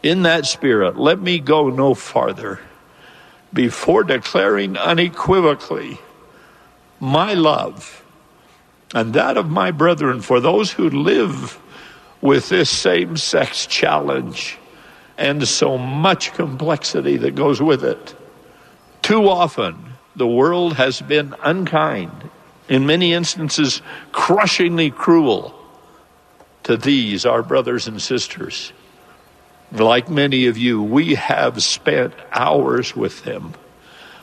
In 0.02 0.22
that 0.24 0.44
spirit, 0.44 0.98
let 0.98 1.18
me 1.18 1.38
go 1.38 1.70
no 1.70 1.94
farther 1.94 2.60
before 3.54 4.04
declaring 4.04 4.76
unequivocally 4.76 5.98
my 7.00 7.34
love 7.34 8.04
and 8.94 9.14
that 9.14 9.36
of 9.36 9.48
my 9.48 9.70
brethren 9.70 10.20
for 10.20 10.40
those 10.40 10.72
who 10.72 10.90
live 10.90 11.58
with 12.20 12.48
this 12.48 12.70
same 12.70 13.16
sex 13.16 13.66
challenge 13.66 14.58
and 15.16 15.46
so 15.46 15.78
much 15.78 16.32
complexity 16.32 17.16
that 17.16 17.34
goes 17.34 17.62
with 17.62 17.84
it. 17.84 18.14
Too 19.02 19.28
often, 19.28 19.76
the 20.16 20.26
world 20.26 20.74
has 20.74 21.00
been 21.00 21.34
unkind, 21.42 22.30
in 22.68 22.86
many 22.86 23.12
instances, 23.12 23.82
crushingly 24.12 24.90
cruel 24.90 25.54
to 26.62 26.76
these, 26.76 27.26
our 27.26 27.42
brothers 27.42 27.86
and 27.86 28.00
sisters. 28.00 28.72
Like 29.74 30.08
many 30.08 30.46
of 30.46 30.56
you, 30.56 30.80
we 30.80 31.16
have 31.16 31.60
spent 31.60 32.14
hours 32.30 32.94
with 32.94 33.24
them. 33.24 33.54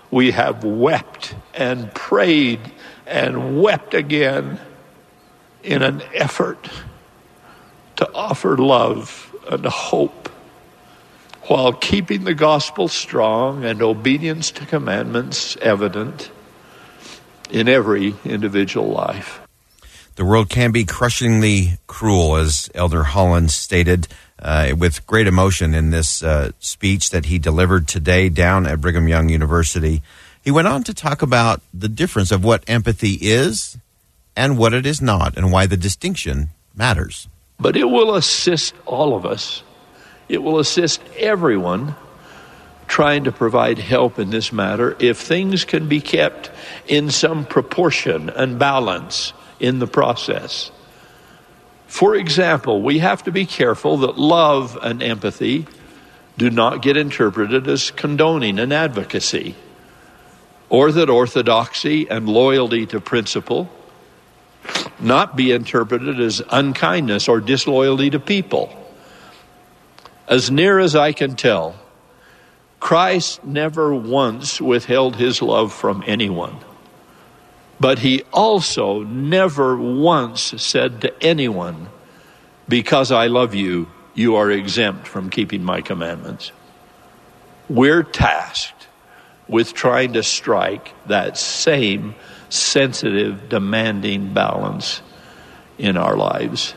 We 0.10 0.32
have 0.32 0.64
wept 0.64 1.36
and 1.54 1.94
prayed 1.94 2.60
and 3.06 3.62
wept 3.62 3.94
again 3.94 4.62
in 5.62 5.84
an 5.84 6.04
effort 6.14 6.70
to 7.98 8.10
offer 8.14 8.56
love 8.56 9.36
and 9.50 9.66
hope 9.66 10.30
while 11.44 11.74
keeping 11.74 12.24
the 12.24 12.34
gospel 12.34 12.88
strong 12.88 13.66
and 13.66 13.82
obedience 13.82 14.52
to 14.52 14.66
commandments 14.66 15.58
evident 15.58 16.32
in 17.50 17.68
every 17.68 18.16
individual 18.24 18.88
life. 18.88 19.42
The 20.16 20.26
world 20.26 20.50
can 20.50 20.72
be 20.72 20.86
crushingly 20.86 21.80
cruel, 21.88 22.36
as 22.36 22.70
Elder 22.76 23.04
Holland 23.04 23.52
stated 23.52 24.08
uh, 24.42 24.74
with 24.78 25.06
great 25.08 25.28
emotion 25.28 25.74
in 25.74 25.92
this 25.92 26.24
uh, 26.24 26.52
speech 26.60 27.10
that 27.12 27.26
he 27.26 27.40
delivered 27.40 27.88
today 27.88 28.30
down 28.30 28.66
at 28.66 28.82
Brigham 28.82 29.08
Young 29.08 29.30
University. 29.30 30.02
He 30.44 30.52
went 30.52 30.68
on 30.68 30.84
to 30.84 30.94
talk 30.94 31.22
about 31.22 31.62
the 31.74 31.90
difference 31.90 32.32
of 32.32 32.44
what 32.44 32.64
empathy 32.68 33.18
is 33.22 33.78
and 34.36 34.58
what 34.58 34.74
it 34.74 34.86
is 34.86 35.02
not, 35.02 35.38
and 35.38 35.52
why 35.52 35.66
the 35.66 35.78
distinction 35.78 36.50
matters. 36.76 37.28
But 37.60 37.76
it 37.78 37.86
will 37.86 38.16
assist 38.16 38.74
all 38.86 39.16
of 39.16 39.26
us 39.26 39.64
it 40.32 40.42
will 40.42 40.60
assist 40.60 41.02
everyone 41.18 41.94
trying 42.88 43.26
to 43.26 43.34
provide 43.34 43.78
help 43.78 44.18
in 44.18 44.30
this 44.30 44.54
matter 44.54 44.96
if 44.98 45.18
things 45.20 45.66
can 45.66 45.90
be 45.90 46.00
kept 46.00 46.50
in 46.88 47.12
some 47.12 47.46
proportion 47.46 48.30
and 48.30 48.58
balance 48.58 49.34
in 49.60 49.80
the 49.80 49.88
process. 49.88 50.72
For 51.92 52.16
example, 52.16 52.82
we 52.82 53.00
have 53.00 53.24
to 53.24 53.34
be 53.34 53.46
careful 53.46 53.98
that 53.98 54.18
love 54.18 54.78
and 54.82 55.04
empathy 55.04 55.68
do 56.38 56.50
not 56.50 56.82
get 56.82 56.96
interpreted 56.96 57.68
as 57.68 57.92
condoning 57.92 58.60
and 58.60 58.72
advocacy, 58.72 59.56
or 60.70 60.94
that 60.94 61.10
orthodoxy 61.10 62.10
and 62.10 62.30
loyalty 62.30 62.86
to 62.86 63.02
principle 63.02 63.70
not 65.02 65.36
be 65.36 65.52
interpreted 65.52 66.22
as 66.22 66.42
unkindness 66.50 67.28
or 67.28 67.42
disloyalty 67.42 68.10
to 68.10 68.22
people. 68.22 68.74
As 70.30 70.50
near 70.50 70.80
as 70.80 70.96
I 70.96 71.12
can 71.12 71.36
tell, 71.36 71.76
Christ 72.80 73.44
never 73.44 73.94
once 73.94 74.62
withheld 74.62 75.18
his 75.18 75.42
love 75.42 75.74
from 75.74 76.06
anyone. 76.08 76.56
But 77.82 78.00
he 78.00 78.24
also 78.32 79.04
never 79.04 79.76
once 79.76 80.54
said 80.62 81.02
to 81.02 81.24
anyone, 81.24 81.90
Because 82.70 83.12
I 83.12 83.28
love 83.28 83.56
you, 83.56 83.88
you 84.14 84.36
are 84.36 84.52
exempt 84.52 85.08
from 85.08 85.30
keeping 85.30 85.64
my 85.64 85.82
commandments. 85.82 86.52
We're 87.68 88.04
tasked 88.04 88.88
with 89.48 89.74
trying 89.74 90.14
to 90.14 90.24
strike 90.24 90.94
that 91.08 91.38
same 91.38 92.16
sensitive, 92.50 93.50
demanding 93.50 94.34
balance 94.34 95.02
in 95.78 95.98
our 95.98 96.16
lives 96.16 96.76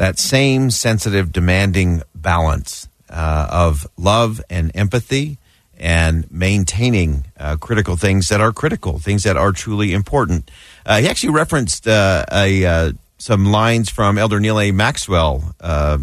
that 0.00 0.18
same 0.18 0.70
sensitive, 0.70 1.30
demanding 1.30 2.02
balance 2.14 2.88
uh, 3.10 3.46
of 3.50 3.86
love 3.98 4.40
and 4.48 4.70
empathy 4.74 5.36
and 5.80 6.30
maintaining 6.30 7.24
uh, 7.38 7.56
critical 7.56 7.96
things 7.96 8.28
that 8.28 8.40
are 8.40 8.52
critical, 8.52 8.98
things 8.98 9.22
that 9.22 9.38
are 9.38 9.50
truly 9.50 9.94
important. 9.94 10.50
Uh, 10.84 11.00
he 11.00 11.08
actually 11.08 11.30
referenced 11.30 11.88
uh, 11.88 12.24
a, 12.30 12.66
uh, 12.66 12.92
some 13.16 13.46
lines 13.46 13.88
from 13.88 14.18
Elder 14.18 14.38
Neal 14.38 14.60
A. 14.60 14.72
Maxwell 14.72 15.54
uh, 15.58 15.96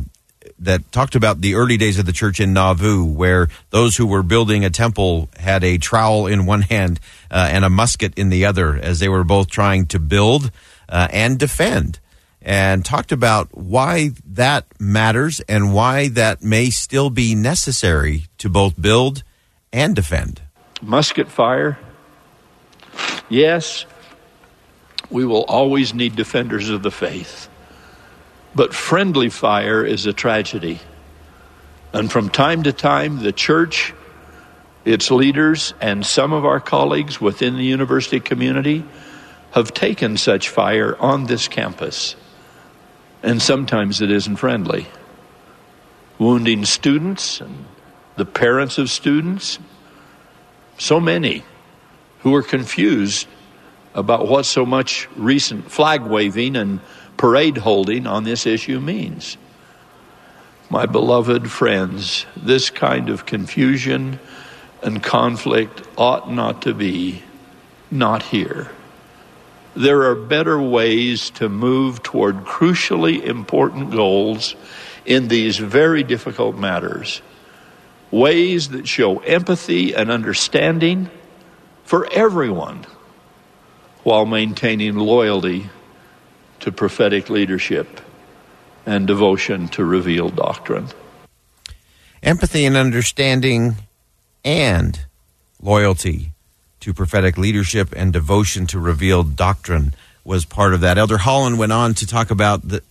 that 0.57 0.91
talked 0.91 1.13
about 1.13 1.41
the 1.41 1.53
early 1.53 1.77
days 1.77 1.99
of 1.99 2.07
the 2.07 2.11
church 2.11 2.39
in 2.39 2.53
Nauvoo, 2.53 3.05
where 3.05 3.49
those 3.69 3.95
who 3.97 4.07
were 4.07 4.23
building 4.23 4.65
a 4.65 4.71
temple 4.71 5.29
had 5.37 5.63
a 5.63 5.77
trowel 5.77 6.25
in 6.25 6.47
one 6.47 6.63
hand 6.63 6.99
uh, 7.29 7.47
and 7.51 7.63
a 7.63 7.69
musket 7.69 8.17
in 8.17 8.29
the 8.29 8.45
other, 8.45 8.75
as 8.75 8.97
they 8.97 9.07
were 9.07 9.23
both 9.23 9.47
trying 9.47 9.85
to 9.85 9.99
build 9.99 10.49
and 10.89 11.37
defend. 11.37 11.99
And 12.41 12.85
talked 12.85 13.11
about 13.11 13.49
why 13.55 14.11
that 14.25 14.65
matters 14.79 15.41
and 15.49 15.73
why 15.73 16.07
that 16.09 16.41
may 16.41 16.69
still 16.69 17.09
be 17.09 17.35
necessary 17.35 18.27
to 18.37 18.49
both 18.49 18.81
build 18.81 19.23
and 19.71 19.95
defend. 19.95 20.41
Musket 20.81 21.27
fire, 21.27 21.77
yes, 23.29 23.85
we 25.09 25.25
will 25.25 25.43
always 25.43 25.93
need 25.93 26.15
defenders 26.15 26.69
of 26.69 26.83
the 26.83 26.91
faith. 26.91 27.49
But 28.55 28.73
friendly 28.73 29.29
fire 29.29 29.85
is 29.85 30.05
a 30.05 30.13
tragedy. 30.13 30.79
And 31.93 32.11
from 32.11 32.29
time 32.29 32.63
to 32.63 32.73
time, 32.73 33.19
the 33.19 33.31
church, 33.31 33.93
its 34.83 35.09
leaders, 35.11 35.73
and 35.79 36.05
some 36.05 36.33
of 36.33 36.45
our 36.45 36.59
colleagues 36.59 37.21
within 37.21 37.55
the 37.55 37.63
university 37.63 38.19
community 38.19 38.83
have 39.51 39.73
taken 39.73 40.17
such 40.17 40.49
fire 40.49 40.95
on 40.99 41.25
this 41.25 41.47
campus. 41.47 42.15
And 43.23 43.41
sometimes 43.41 44.01
it 44.01 44.11
isn't 44.11 44.35
friendly. 44.35 44.87
Wounding 46.19 46.65
students 46.65 47.41
and 47.41 47.65
the 48.17 48.25
parents 48.25 48.77
of 48.77 48.89
students, 48.89 49.59
so 50.77 50.99
many 50.99 51.43
who 52.19 52.35
are 52.35 52.43
confused 52.43 53.27
about 53.93 54.27
what 54.27 54.45
so 54.45 54.65
much 54.65 55.07
recent 55.15 55.71
flag 55.71 56.01
waving 56.01 56.55
and 56.55 56.79
parade 57.15 57.57
holding 57.57 58.05
on 58.05 58.23
this 58.23 58.45
issue 58.45 58.79
means. 58.79 59.37
My 60.69 60.85
beloved 60.85 61.49
friends, 61.49 62.25
this 62.35 62.69
kind 62.69 63.09
of 63.09 63.25
confusion 63.25 64.19
and 64.83 65.01
conflict 65.01 65.81
ought 65.97 66.31
not 66.31 66.63
to 66.63 66.73
be, 66.73 67.23
not 67.89 68.21
here. 68.21 68.69
There 69.75 70.09
are 70.09 70.15
better 70.15 70.59
ways 70.59 71.29
to 71.31 71.49
move 71.49 72.03
toward 72.03 72.45
crucially 72.45 73.23
important 73.23 73.91
goals 73.91 74.55
in 75.05 75.27
these 75.27 75.57
very 75.57 76.03
difficult 76.03 76.57
matters. 76.57 77.21
Ways 78.11 78.69
that 78.69 78.87
show 78.87 79.19
empathy 79.19 79.93
and 79.93 80.09
understanding 80.09 81.09
for 81.83 82.07
everyone 82.11 82.85
while 84.03 84.25
maintaining 84.25 84.95
loyalty 84.95 85.69
to 86.61 86.71
prophetic 86.71 87.29
leadership 87.29 88.01
and 88.85 89.05
devotion 89.05 89.67
to 89.67 89.83
revealed 89.83 90.35
doctrine. 90.35 90.87
Empathy 92.23 92.65
and 92.65 92.77
understanding 92.77 93.75
and 94.43 95.05
loyalty 95.61 96.31
to 96.79 96.93
prophetic 96.93 97.37
leadership 97.37 97.93
and 97.95 98.13
devotion 98.13 98.65
to 98.67 98.79
revealed 98.79 99.35
doctrine 99.35 99.93
was 100.23 100.45
part 100.45 100.73
of 100.73 100.81
that. 100.81 100.97
Elder 100.97 101.17
Holland 101.17 101.59
went 101.59 101.71
on 101.71 101.93
to 101.95 102.07
talk 102.07 102.31
about 102.31 102.67
the, 102.67 102.81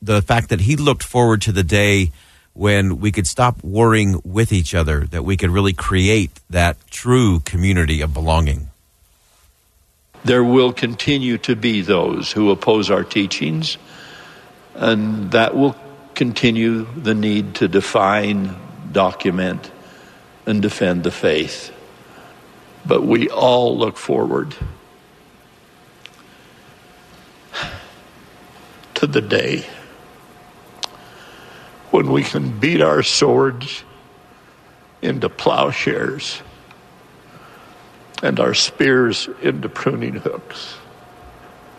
the 0.00 0.22
fact 0.22 0.48
that 0.50 0.60
he 0.60 0.76
looked 0.76 1.02
forward 1.02 1.42
to 1.42 1.52
the 1.52 1.64
day 1.64 2.12
when 2.52 3.00
we 3.00 3.12
could 3.12 3.26
stop 3.26 3.62
warring 3.62 4.20
with 4.24 4.52
each 4.52 4.74
other, 4.74 5.06
that 5.06 5.24
we 5.24 5.36
could 5.36 5.50
really 5.50 5.72
create 5.72 6.30
that 6.50 6.76
true 6.90 7.40
community 7.40 8.00
of 8.00 8.12
belonging 8.12 8.70
there 10.24 10.44
will 10.44 10.72
continue 10.72 11.38
to 11.38 11.56
be 11.56 11.80
those 11.80 12.32
who 12.32 12.50
oppose 12.50 12.90
our 12.90 13.04
teachings, 13.04 13.78
and 14.74 15.30
that 15.32 15.56
will 15.56 15.76
continue 16.14 16.86
the 16.96 17.14
need 17.14 17.54
to 17.56 17.68
define, 17.68 18.54
document, 18.92 19.70
and 20.46 20.60
defend 20.60 21.04
the 21.04 21.10
faith. 21.10 21.72
But 22.84 23.02
we 23.02 23.30
all 23.30 23.78
look 23.78 23.96
forward 23.96 24.54
to 28.94 29.06
the 29.06 29.20
day 29.20 29.66
when 31.90 32.10
we 32.10 32.22
can 32.22 32.58
beat 32.58 32.80
our 32.80 33.02
swords 33.02 33.84
into 35.02 35.28
plowshares 35.28 36.42
and 38.22 38.38
our 38.38 38.54
spears 38.54 39.28
into 39.42 39.68
pruning 39.68 40.14
hooks. 40.14 40.76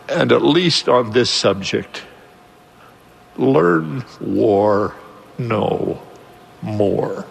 And 0.10 0.32
at 0.32 0.42
least 0.42 0.90
on 0.90 1.12
this 1.12 1.30
subject, 1.30 2.04
learn 3.38 4.04
war 4.20 4.96
no 5.38 6.02
more. 6.62 7.26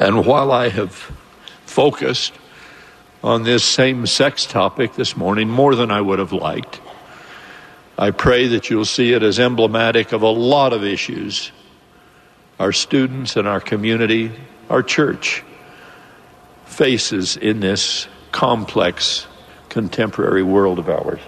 And 0.00 0.24
while 0.24 0.52
I 0.52 0.68
have 0.68 0.92
focused 1.66 2.32
on 3.22 3.42
this 3.42 3.64
same 3.64 4.06
sex 4.06 4.46
topic 4.46 4.94
this 4.94 5.16
morning 5.16 5.48
more 5.48 5.74
than 5.74 5.90
I 5.90 6.00
would 6.00 6.20
have 6.20 6.32
liked, 6.32 6.80
I 7.98 8.12
pray 8.12 8.46
that 8.48 8.70
you'll 8.70 8.84
see 8.84 9.12
it 9.12 9.24
as 9.24 9.40
emblematic 9.40 10.12
of 10.12 10.22
a 10.22 10.28
lot 10.28 10.72
of 10.72 10.84
issues 10.84 11.50
our 12.60 12.72
students 12.72 13.36
and 13.36 13.46
our 13.46 13.60
community 13.60 14.32
our 14.70 14.82
church 14.82 15.42
faces 16.66 17.36
in 17.36 17.60
this 17.60 18.06
complex 18.32 19.26
contemporary 19.68 20.42
world 20.42 20.78
of 20.78 20.88
ours. 20.88 21.20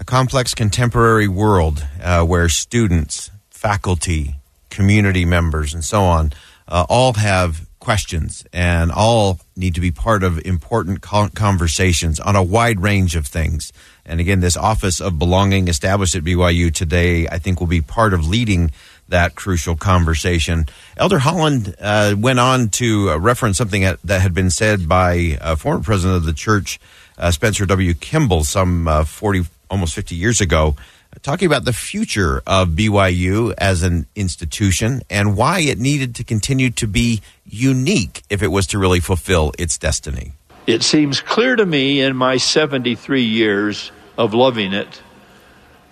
A 0.00 0.04
complex 0.04 0.54
contemporary 0.54 1.28
world 1.28 1.86
uh, 2.02 2.24
where 2.24 2.48
students, 2.48 3.30
faculty, 3.50 4.36
community 4.70 5.24
members, 5.24 5.74
and 5.74 5.84
so 5.84 6.02
on 6.02 6.32
uh, 6.68 6.86
all 6.88 7.12
have 7.14 7.67
questions 7.80 8.44
and 8.52 8.90
all 8.90 9.38
need 9.56 9.74
to 9.74 9.80
be 9.80 9.90
part 9.90 10.22
of 10.22 10.38
important 10.44 11.00
conversations 11.00 12.20
on 12.20 12.36
a 12.36 12.42
wide 12.42 12.80
range 12.80 13.16
of 13.16 13.26
things. 13.26 13.72
And 14.04 14.20
again, 14.20 14.40
this 14.40 14.56
Office 14.56 15.00
of 15.00 15.18
Belonging 15.18 15.68
established 15.68 16.14
at 16.14 16.24
BYU 16.24 16.72
today, 16.72 17.28
I 17.28 17.38
think, 17.38 17.60
will 17.60 17.66
be 17.66 17.82
part 17.82 18.14
of 18.14 18.26
leading 18.26 18.70
that 19.08 19.34
crucial 19.34 19.76
conversation. 19.76 20.66
Elder 20.96 21.18
Holland 21.18 21.74
uh, 21.80 22.14
went 22.16 22.38
on 22.38 22.68
to 22.70 23.10
uh, 23.10 23.18
reference 23.18 23.58
something 23.58 23.82
that, 23.82 24.20
had 24.20 24.34
been 24.34 24.50
said 24.50 24.88
by 24.88 25.38
uh, 25.40 25.56
former 25.56 25.82
president 25.82 26.16
of 26.16 26.24
the 26.24 26.32
church, 26.32 26.78
uh, 27.16 27.30
Spencer 27.30 27.66
W. 27.66 27.94
Kimball, 27.94 28.44
some 28.44 28.88
uh, 28.88 29.04
40, 29.04 29.44
almost 29.70 29.94
50 29.94 30.14
years 30.14 30.40
ago, 30.40 30.76
talking 31.22 31.46
about 31.46 31.64
the 31.64 31.72
future 31.72 32.42
of 32.46 32.70
BYU 32.70 33.54
as 33.58 33.82
an 33.82 34.06
institution 34.14 35.02
and 35.10 35.36
why 35.36 35.60
it 35.60 35.78
needed 35.78 36.14
to 36.16 36.24
continue 36.24 36.70
to 36.70 36.86
be 36.86 37.20
unique 37.44 38.22
if 38.30 38.42
it 38.42 38.48
was 38.48 38.66
to 38.68 38.78
really 38.78 39.00
fulfill 39.00 39.52
its 39.58 39.78
destiny. 39.78 40.32
It 40.66 40.82
seems 40.82 41.20
clear 41.20 41.56
to 41.56 41.64
me 41.64 42.00
in 42.00 42.16
my 42.16 42.36
73 42.36 43.22
years 43.22 43.90
of 44.16 44.34
loving 44.34 44.72
it 44.72 45.02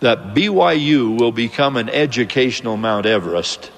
that 0.01 0.35
BYU 0.35 1.19
will 1.19 1.33
become 1.33 1.77
an 1.77 1.89
educational 1.89 2.77
Mount 2.77 3.07
Everest 3.07 3.73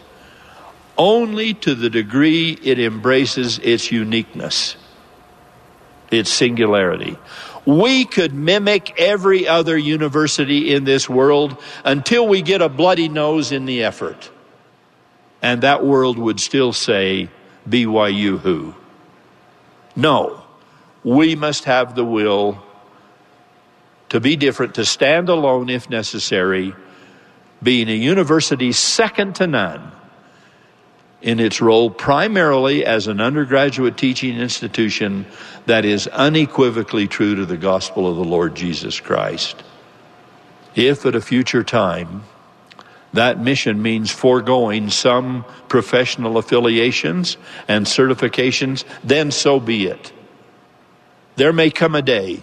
only 0.97 1.55
to 1.55 1.77
the 1.77 1.89
degree 1.89 2.59
it 2.63 2.81
embraces 2.81 3.61
its 3.61 3.93
uniqueness, 3.93 4.77
its 6.11 6.31
singularity. 6.31 7.17
We 7.69 8.07
could 8.07 8.33
mimic 8.33 8.99
every 8.99 9.47
other 9.47 9.77
university 9.77 10.73
in 10.73 10.85
this 10.85 11.07
world 11.07 11.61
until 11.85 12.27
we 12.27 12.41
get 12.41 12.63
a 12.63 12.69
bloody 12.71 13.11
nose 13.11 13.53
in 13.53 13.67
the 13.67 13.85
effort. 13.85 14.31
And 15.43 15.61
that 15.61 15.85
world 15.85 16.19
would 16.19 16.41
still 16.41 16.73
say, 16.73 17.29
BYU 17.69 18.39
who? 18.39 18.75
No, 19.95 20.43
we 21.05 21.37
must 21.37 21.65
have 21.65 21.95
the 21.95 22.07
will 22.07 22.65
to 24.09 24.19
be 24.19 24.35
different, 24.35 24.77
to 24.77 24.87
stand 24.87 25.29
alone 25.29 25.69
if 25.69 25.91
necessary, 25.91 26.75
being 27.63 27.91
a 27.91 27.95
university 27.95 28.73
second 28.73 29.35
to 29.35 29.47
none 29.47 29.93
in 31.21 31.41
its 31.41 31.61
role 31.61 31.91
primarily 31.91 32.85
as 32.85 33.07
an 33.07 33.21
undergraduate 33.21 33.97
teaching 33.97 34.39
institution 34.39 35.27
that 35.67 35.85
is 35.85 36.07
unequivocally 36.09 37.09
true 37.09 37.35
to 37.35 37.45
the 37.45 37.57
gospel 37.57 38.09
of 38.09 38.17
the 38.17 38.25
Lord 38.25 38.55
Jesus 38.55 39.01
Christ. 39.01 39.63
If 40.75 41.05
at 41.07 41.17
a 41.17 41.21
future 41.21 41.65
time 41.65 42.23
that 43.13 43.41
mission 43.41 43.83
means 43.83 44.11
foregoing 44.11 44.91
some 44.91 45.45
professional 45.69 46.37
affiliations 46.37 47.37
and 47.67 47.87
certifications, 47.87 48.85
then 49.03 49.31
so 49.31 49.59
be 49.59 49.87
it. 49.87 50.13
There 51.37 51.53
may 51.53 51.71
come 51.71 51.95
a 51.95 52.03
day 52.03 52.43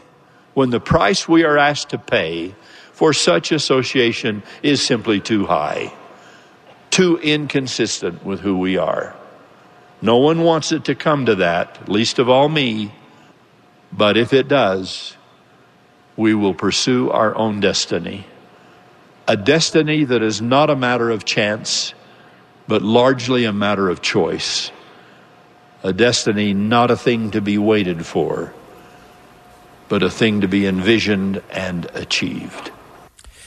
when 0.53 0.69
the 0.69 0.79
price 0.79 1.27
we 1.27 1.43
are 1.43 1.57
asked 1.57 1.89
to 1.89 1.97
pay 1.97 2.55
for 2.91 3.13
such 3.13 3.51
association 3.51 4.41
is 4.63 4.81
simply 4.81 5.19
too 5.19 5.45
high, 5.45 5.93
too 6.95 7.17
inconsistent 7.17 8.23
with 8.25 8.39
who 8.39 8.57
we 8.57 8.77
are. 8.77 9.13
No 10.01 10.15
one 10.15 10.43
wants 10.43 10.71
it 10.71 10.85
to 10.85 10.95
come 10.95 11.25
to 11.25 11.35
that, 11.35 11.89
least 11.89 12.19
of 12.19 12.29
all 12.29 12.47
me, 12.47 12.93
but 13.91 14.15
if 14.15 14.31
it 14.31 14.47
does, 14.47 15.17
we 16.15 16.33
will 16.33 16.53
pursue 16.53 17.09
our 17.11 17.35
own 17.35 17.59
destiny 17.59 18.25
A 19.27 19.35
destiny 19.35 20.05
that 20.05 20.21
is 20.21 20.41
not 20.41 20.69
a 20.69 20.75
matter 20.75 21.09
of 21.09 21.25
chance, 21.25 21.93
but 22.67 22.81
largely 22.81 23.45
a 23.45 23.53
matter 23.53 23.89
of 23.89 24.01
choice. 24.01 24.71
A 25.83 25.91
destiny 25.93 26.53
not 26.53 26.91
a 26.91 26.97
thing 26.97 27.31
to 27.31 27.41
be 27.41 27.57
waited 27.57 28.05
for, 28.05 28.53
but 29.89 30.03
a 30.03 30.09
thing 30.09 30.41
to 30.41 30.47
be 30.47 30.67
envisioned 30.67 31.41
and 31.51 31.85
achieved. 31.93 32.71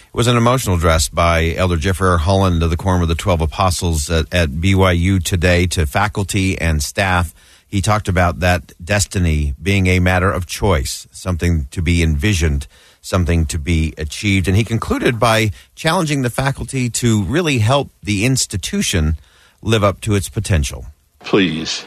It 0.09 0.15
was 0.15 0.27
an 0.27 0.39
emotional 0.39 0.77
address 0.77 1.11
by 1.11 1.53
Elder 1.55 1.77
Jeffrey. 1.77 2.19
Holland 2.19 2.63
of 2.63 2.71
the 2.71 2.79
Quorum 2.79 3.03
of 3.03 3.09
the 3.09 3.15
Twelve 3.15 3.43
Apostles 3.43 4.09
at, 4.09 4.33
at 4.33 4.49
BYU 4.49 5.23
today 5.23 5.67
to 5.67 5.85
faculty 5.85 6.59
and 6.59 6.83
staff. 6.83 7.35
He 7.67 7.83
talked 7.83 8.09
about 8.09 8.41
that 8.41 8.73
destiny 8.83 9.55
being 9.63 9.87
a 9.87 10.01
matter 10.01 10.33
of 10.33 10.47
choice, 10.47 11.07
something 11.13 11.67
to 11.73 11.83
be 11.83 12.03
envisioned, 12.03 12.67
something 13.03 13.45
to 13.47 13.59
be 13.59 13.93
achieved. 13.99 14.49
And 14.49 14.57
he 14.57 14.65
concluded 14.65 15.21
by 15.21 15.51
challenging 15.75 16.23
the 16.23 16.31
faculty 16.31 16.89
to 16.89 17.23
really 17.25 17.59
help 17.59 17.91
the 18.03 18.25
institution 18.25 19.19
live 19.61 19.85
up 19.85 20.01
to 20.01 20.15
its 20.15 20.31
potential. 20.31 20.87
Please, 21.19 21.87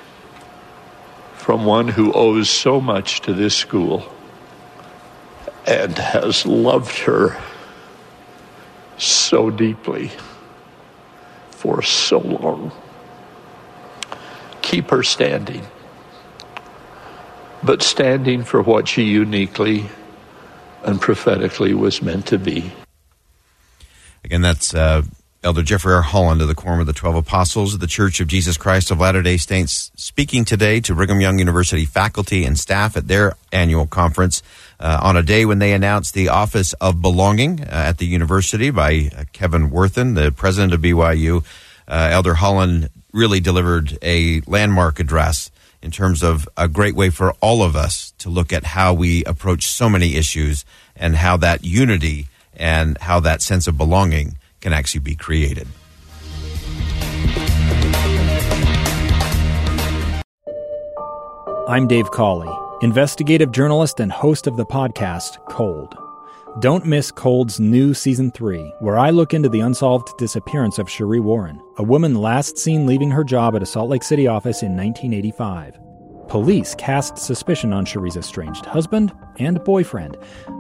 from 1.34 1.66
one 1.66 1.88
who 1.88 2.14
owes 2.14 2.52
so 2.52 2.80
much 2.80 3.22
to 3.22 3.34
this 3.34 3.56
school 3.58 4.14
and 5.66 5.98
has 5.98 6.46
loved 6.46 7.00
her 7.00 7.36
so 9.32 9.50
deeply 9.50 10.12
for 11.52 11.82
so 11.82 12.20
long. 12.20 12.70
Keep 14.62 14.90
her 14.90 15.04
standing, 15.04 15.66
but 17.64 17.82
standing 17.82 18.44
for 18.44 18.62
what 18.62 18.90
she 18.90 19.04
uniquely 19.04 19.86
and 20.84 21.00
prophetically 21.00 21.74
was 21.74 22.02
meant 22.02 22.26
to 22.28 22.38
be. 22.38 22.74
Again, 24.26 24.42
that's 24.42 24.76
uh, 24.76 25.04
Elder 25.44 25.64
Jeffrey 25.64 25.96
R. 25.96 26.04
Holland 26.04 26.40
of 26.44 26.48
the 26.48 26.54
Quorum 26.54 26.82
of 26.82 26.86
the 26.86 26.94
Twelve 26.94 27.16
Apostles 27.16 27.74
of 27.74 27.80
the 27.80 27.88
Church 27.88 28.20
of 28.20 28.28
Jesus 28.28 28.58
Christ 28.58 28.92
of 28.92 29.00
Latter 29.00 29.24
day 29.24 29.38
Saints, 29.38 29.92
speaking 29.96 30.46
today 30.46 30.80
to 30.82 30.94
Brigham 30.94 31.20
Young 31.20 31.40
University 31.40 31.84
faculty 31.84 32.46
and 32.46 32.60
staff 32.60 32.96
at 32.96 33.08
their 33.08 33.34
annual 33.52 33.88
conference 33.88 34.44
uh, 34.80 35.00
on 35.02 35.18
a 35.18 35.24
day 35.24 35.44
when 35.44 35.58
they 35.58 35.74
announced 35.74 36.14
the 36.14 36.30
Office 36.30 36.74
of 36.74 37.02
Belonging 37.02 37.62
uh, 37.62 37.70
at 37.72 37.98
the 37.98 38.06
university 38.06 38.70
by 38.70 39.10
uh, 39.18 39.24
Kevin 39.34 39.72
Worthen, 39.72 40.14
the 40.14 40.32
president 40.32 40.74
of 40.74 40.82
BYU. 40.82 41.44
Uh, 41.88 42.10
Elder 42.12 42.36
Holland 42.36 42.92
really 43.12 43.40
delivered 43.40 43.98
a 44.04 44.42
landmark 44.42 45.00
address 45.00 45.50
in 45.82 45.90
terms 45.90 46.22
of 46.22 46.48
a 46.56 46.68
great 46.68 46.94
way 46.94 47.10
for 47.10 47.34
all 47.42 47.64
of 47.64 47.76
us 47.76 48.14
to 48.20 48.30
look 48.30 48.54
at 48.54 48.64
how 48.64 48.94
we 48.94 49.24
approach 49.24 49.66
so 49.66 49.90
many 49.90 50.18
issues 50.18 50.66
and 50.96 51.16
how 51.16 51.36
that 51.36 51.66
unity 51.66 52.28
and 52.56 52.96
how 53.00 53.20
that 53.20 53.42
sense 53.42 53.66
of 53.66 53.76
belonging 53.76 54.38
can 54.62 54.74
actually 54.74 55.02
be 55.02 55.16
created. 55.16 55.68
I'm 61.68 61.88
Dave 61.88 62.12
Cawley, 62.12 62.52
investigative 62.82 63.52
journalist 63.52 64.00
and 64.00 64.12
host 64.12 64.46
of 64.46 64.58
the 64.58 64.66
podcast 64.66 65.38
Cold. 65.48 65.96
Don't 66.60 66.86
miss 66.86 67.12
Cold's 67.12 67.62
new 67.62 67.94
season 67.94 68.30
3, 68.32 68.74
where 68.80 68.98
I 68.98 69.10
look 69.10 69.34
into 69.34 69.48
the 69.48 69.62
unsolved 69.62 70.10
disappearance 70.18 70.80
of 70.80 70.88
Sheree 70.88 71.22
Warren, 71.22 71.62
a 71.78 71.84
woman 71.84 72.16
last 72.16 72.58
seen 72.58 72.86
leaving 72.86 73.10
her 73.10 73.24
job 73.24 73.56
at 73.56 73.64
a 73.64 73.66
Salt 73.66 73.90
Lake 73.90 74.04
City 74.04 74.28
office 74.28 74.62
in 74.62 74.76
1985. 74.76 75.80
Police 76.28 76.76
cast 76.76 77.18
suspicion 77.18 77.72
on 77.72 77.86
Sheree's 77.86 78.18
estranged 78.18 78.66
husband 78.66 79.14
and 79.40 79.64
boyfriend, 79.64 80.18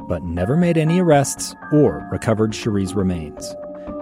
but 0.07 0.23
never 0.23 0.55
made 0.55 0.77
any 0.77 1.01
arrests 1.01 1.55
or 1.73 2.07
recovered 2.09 2.51
Sheree's 2.51 2.93
remains. 2.93 3.53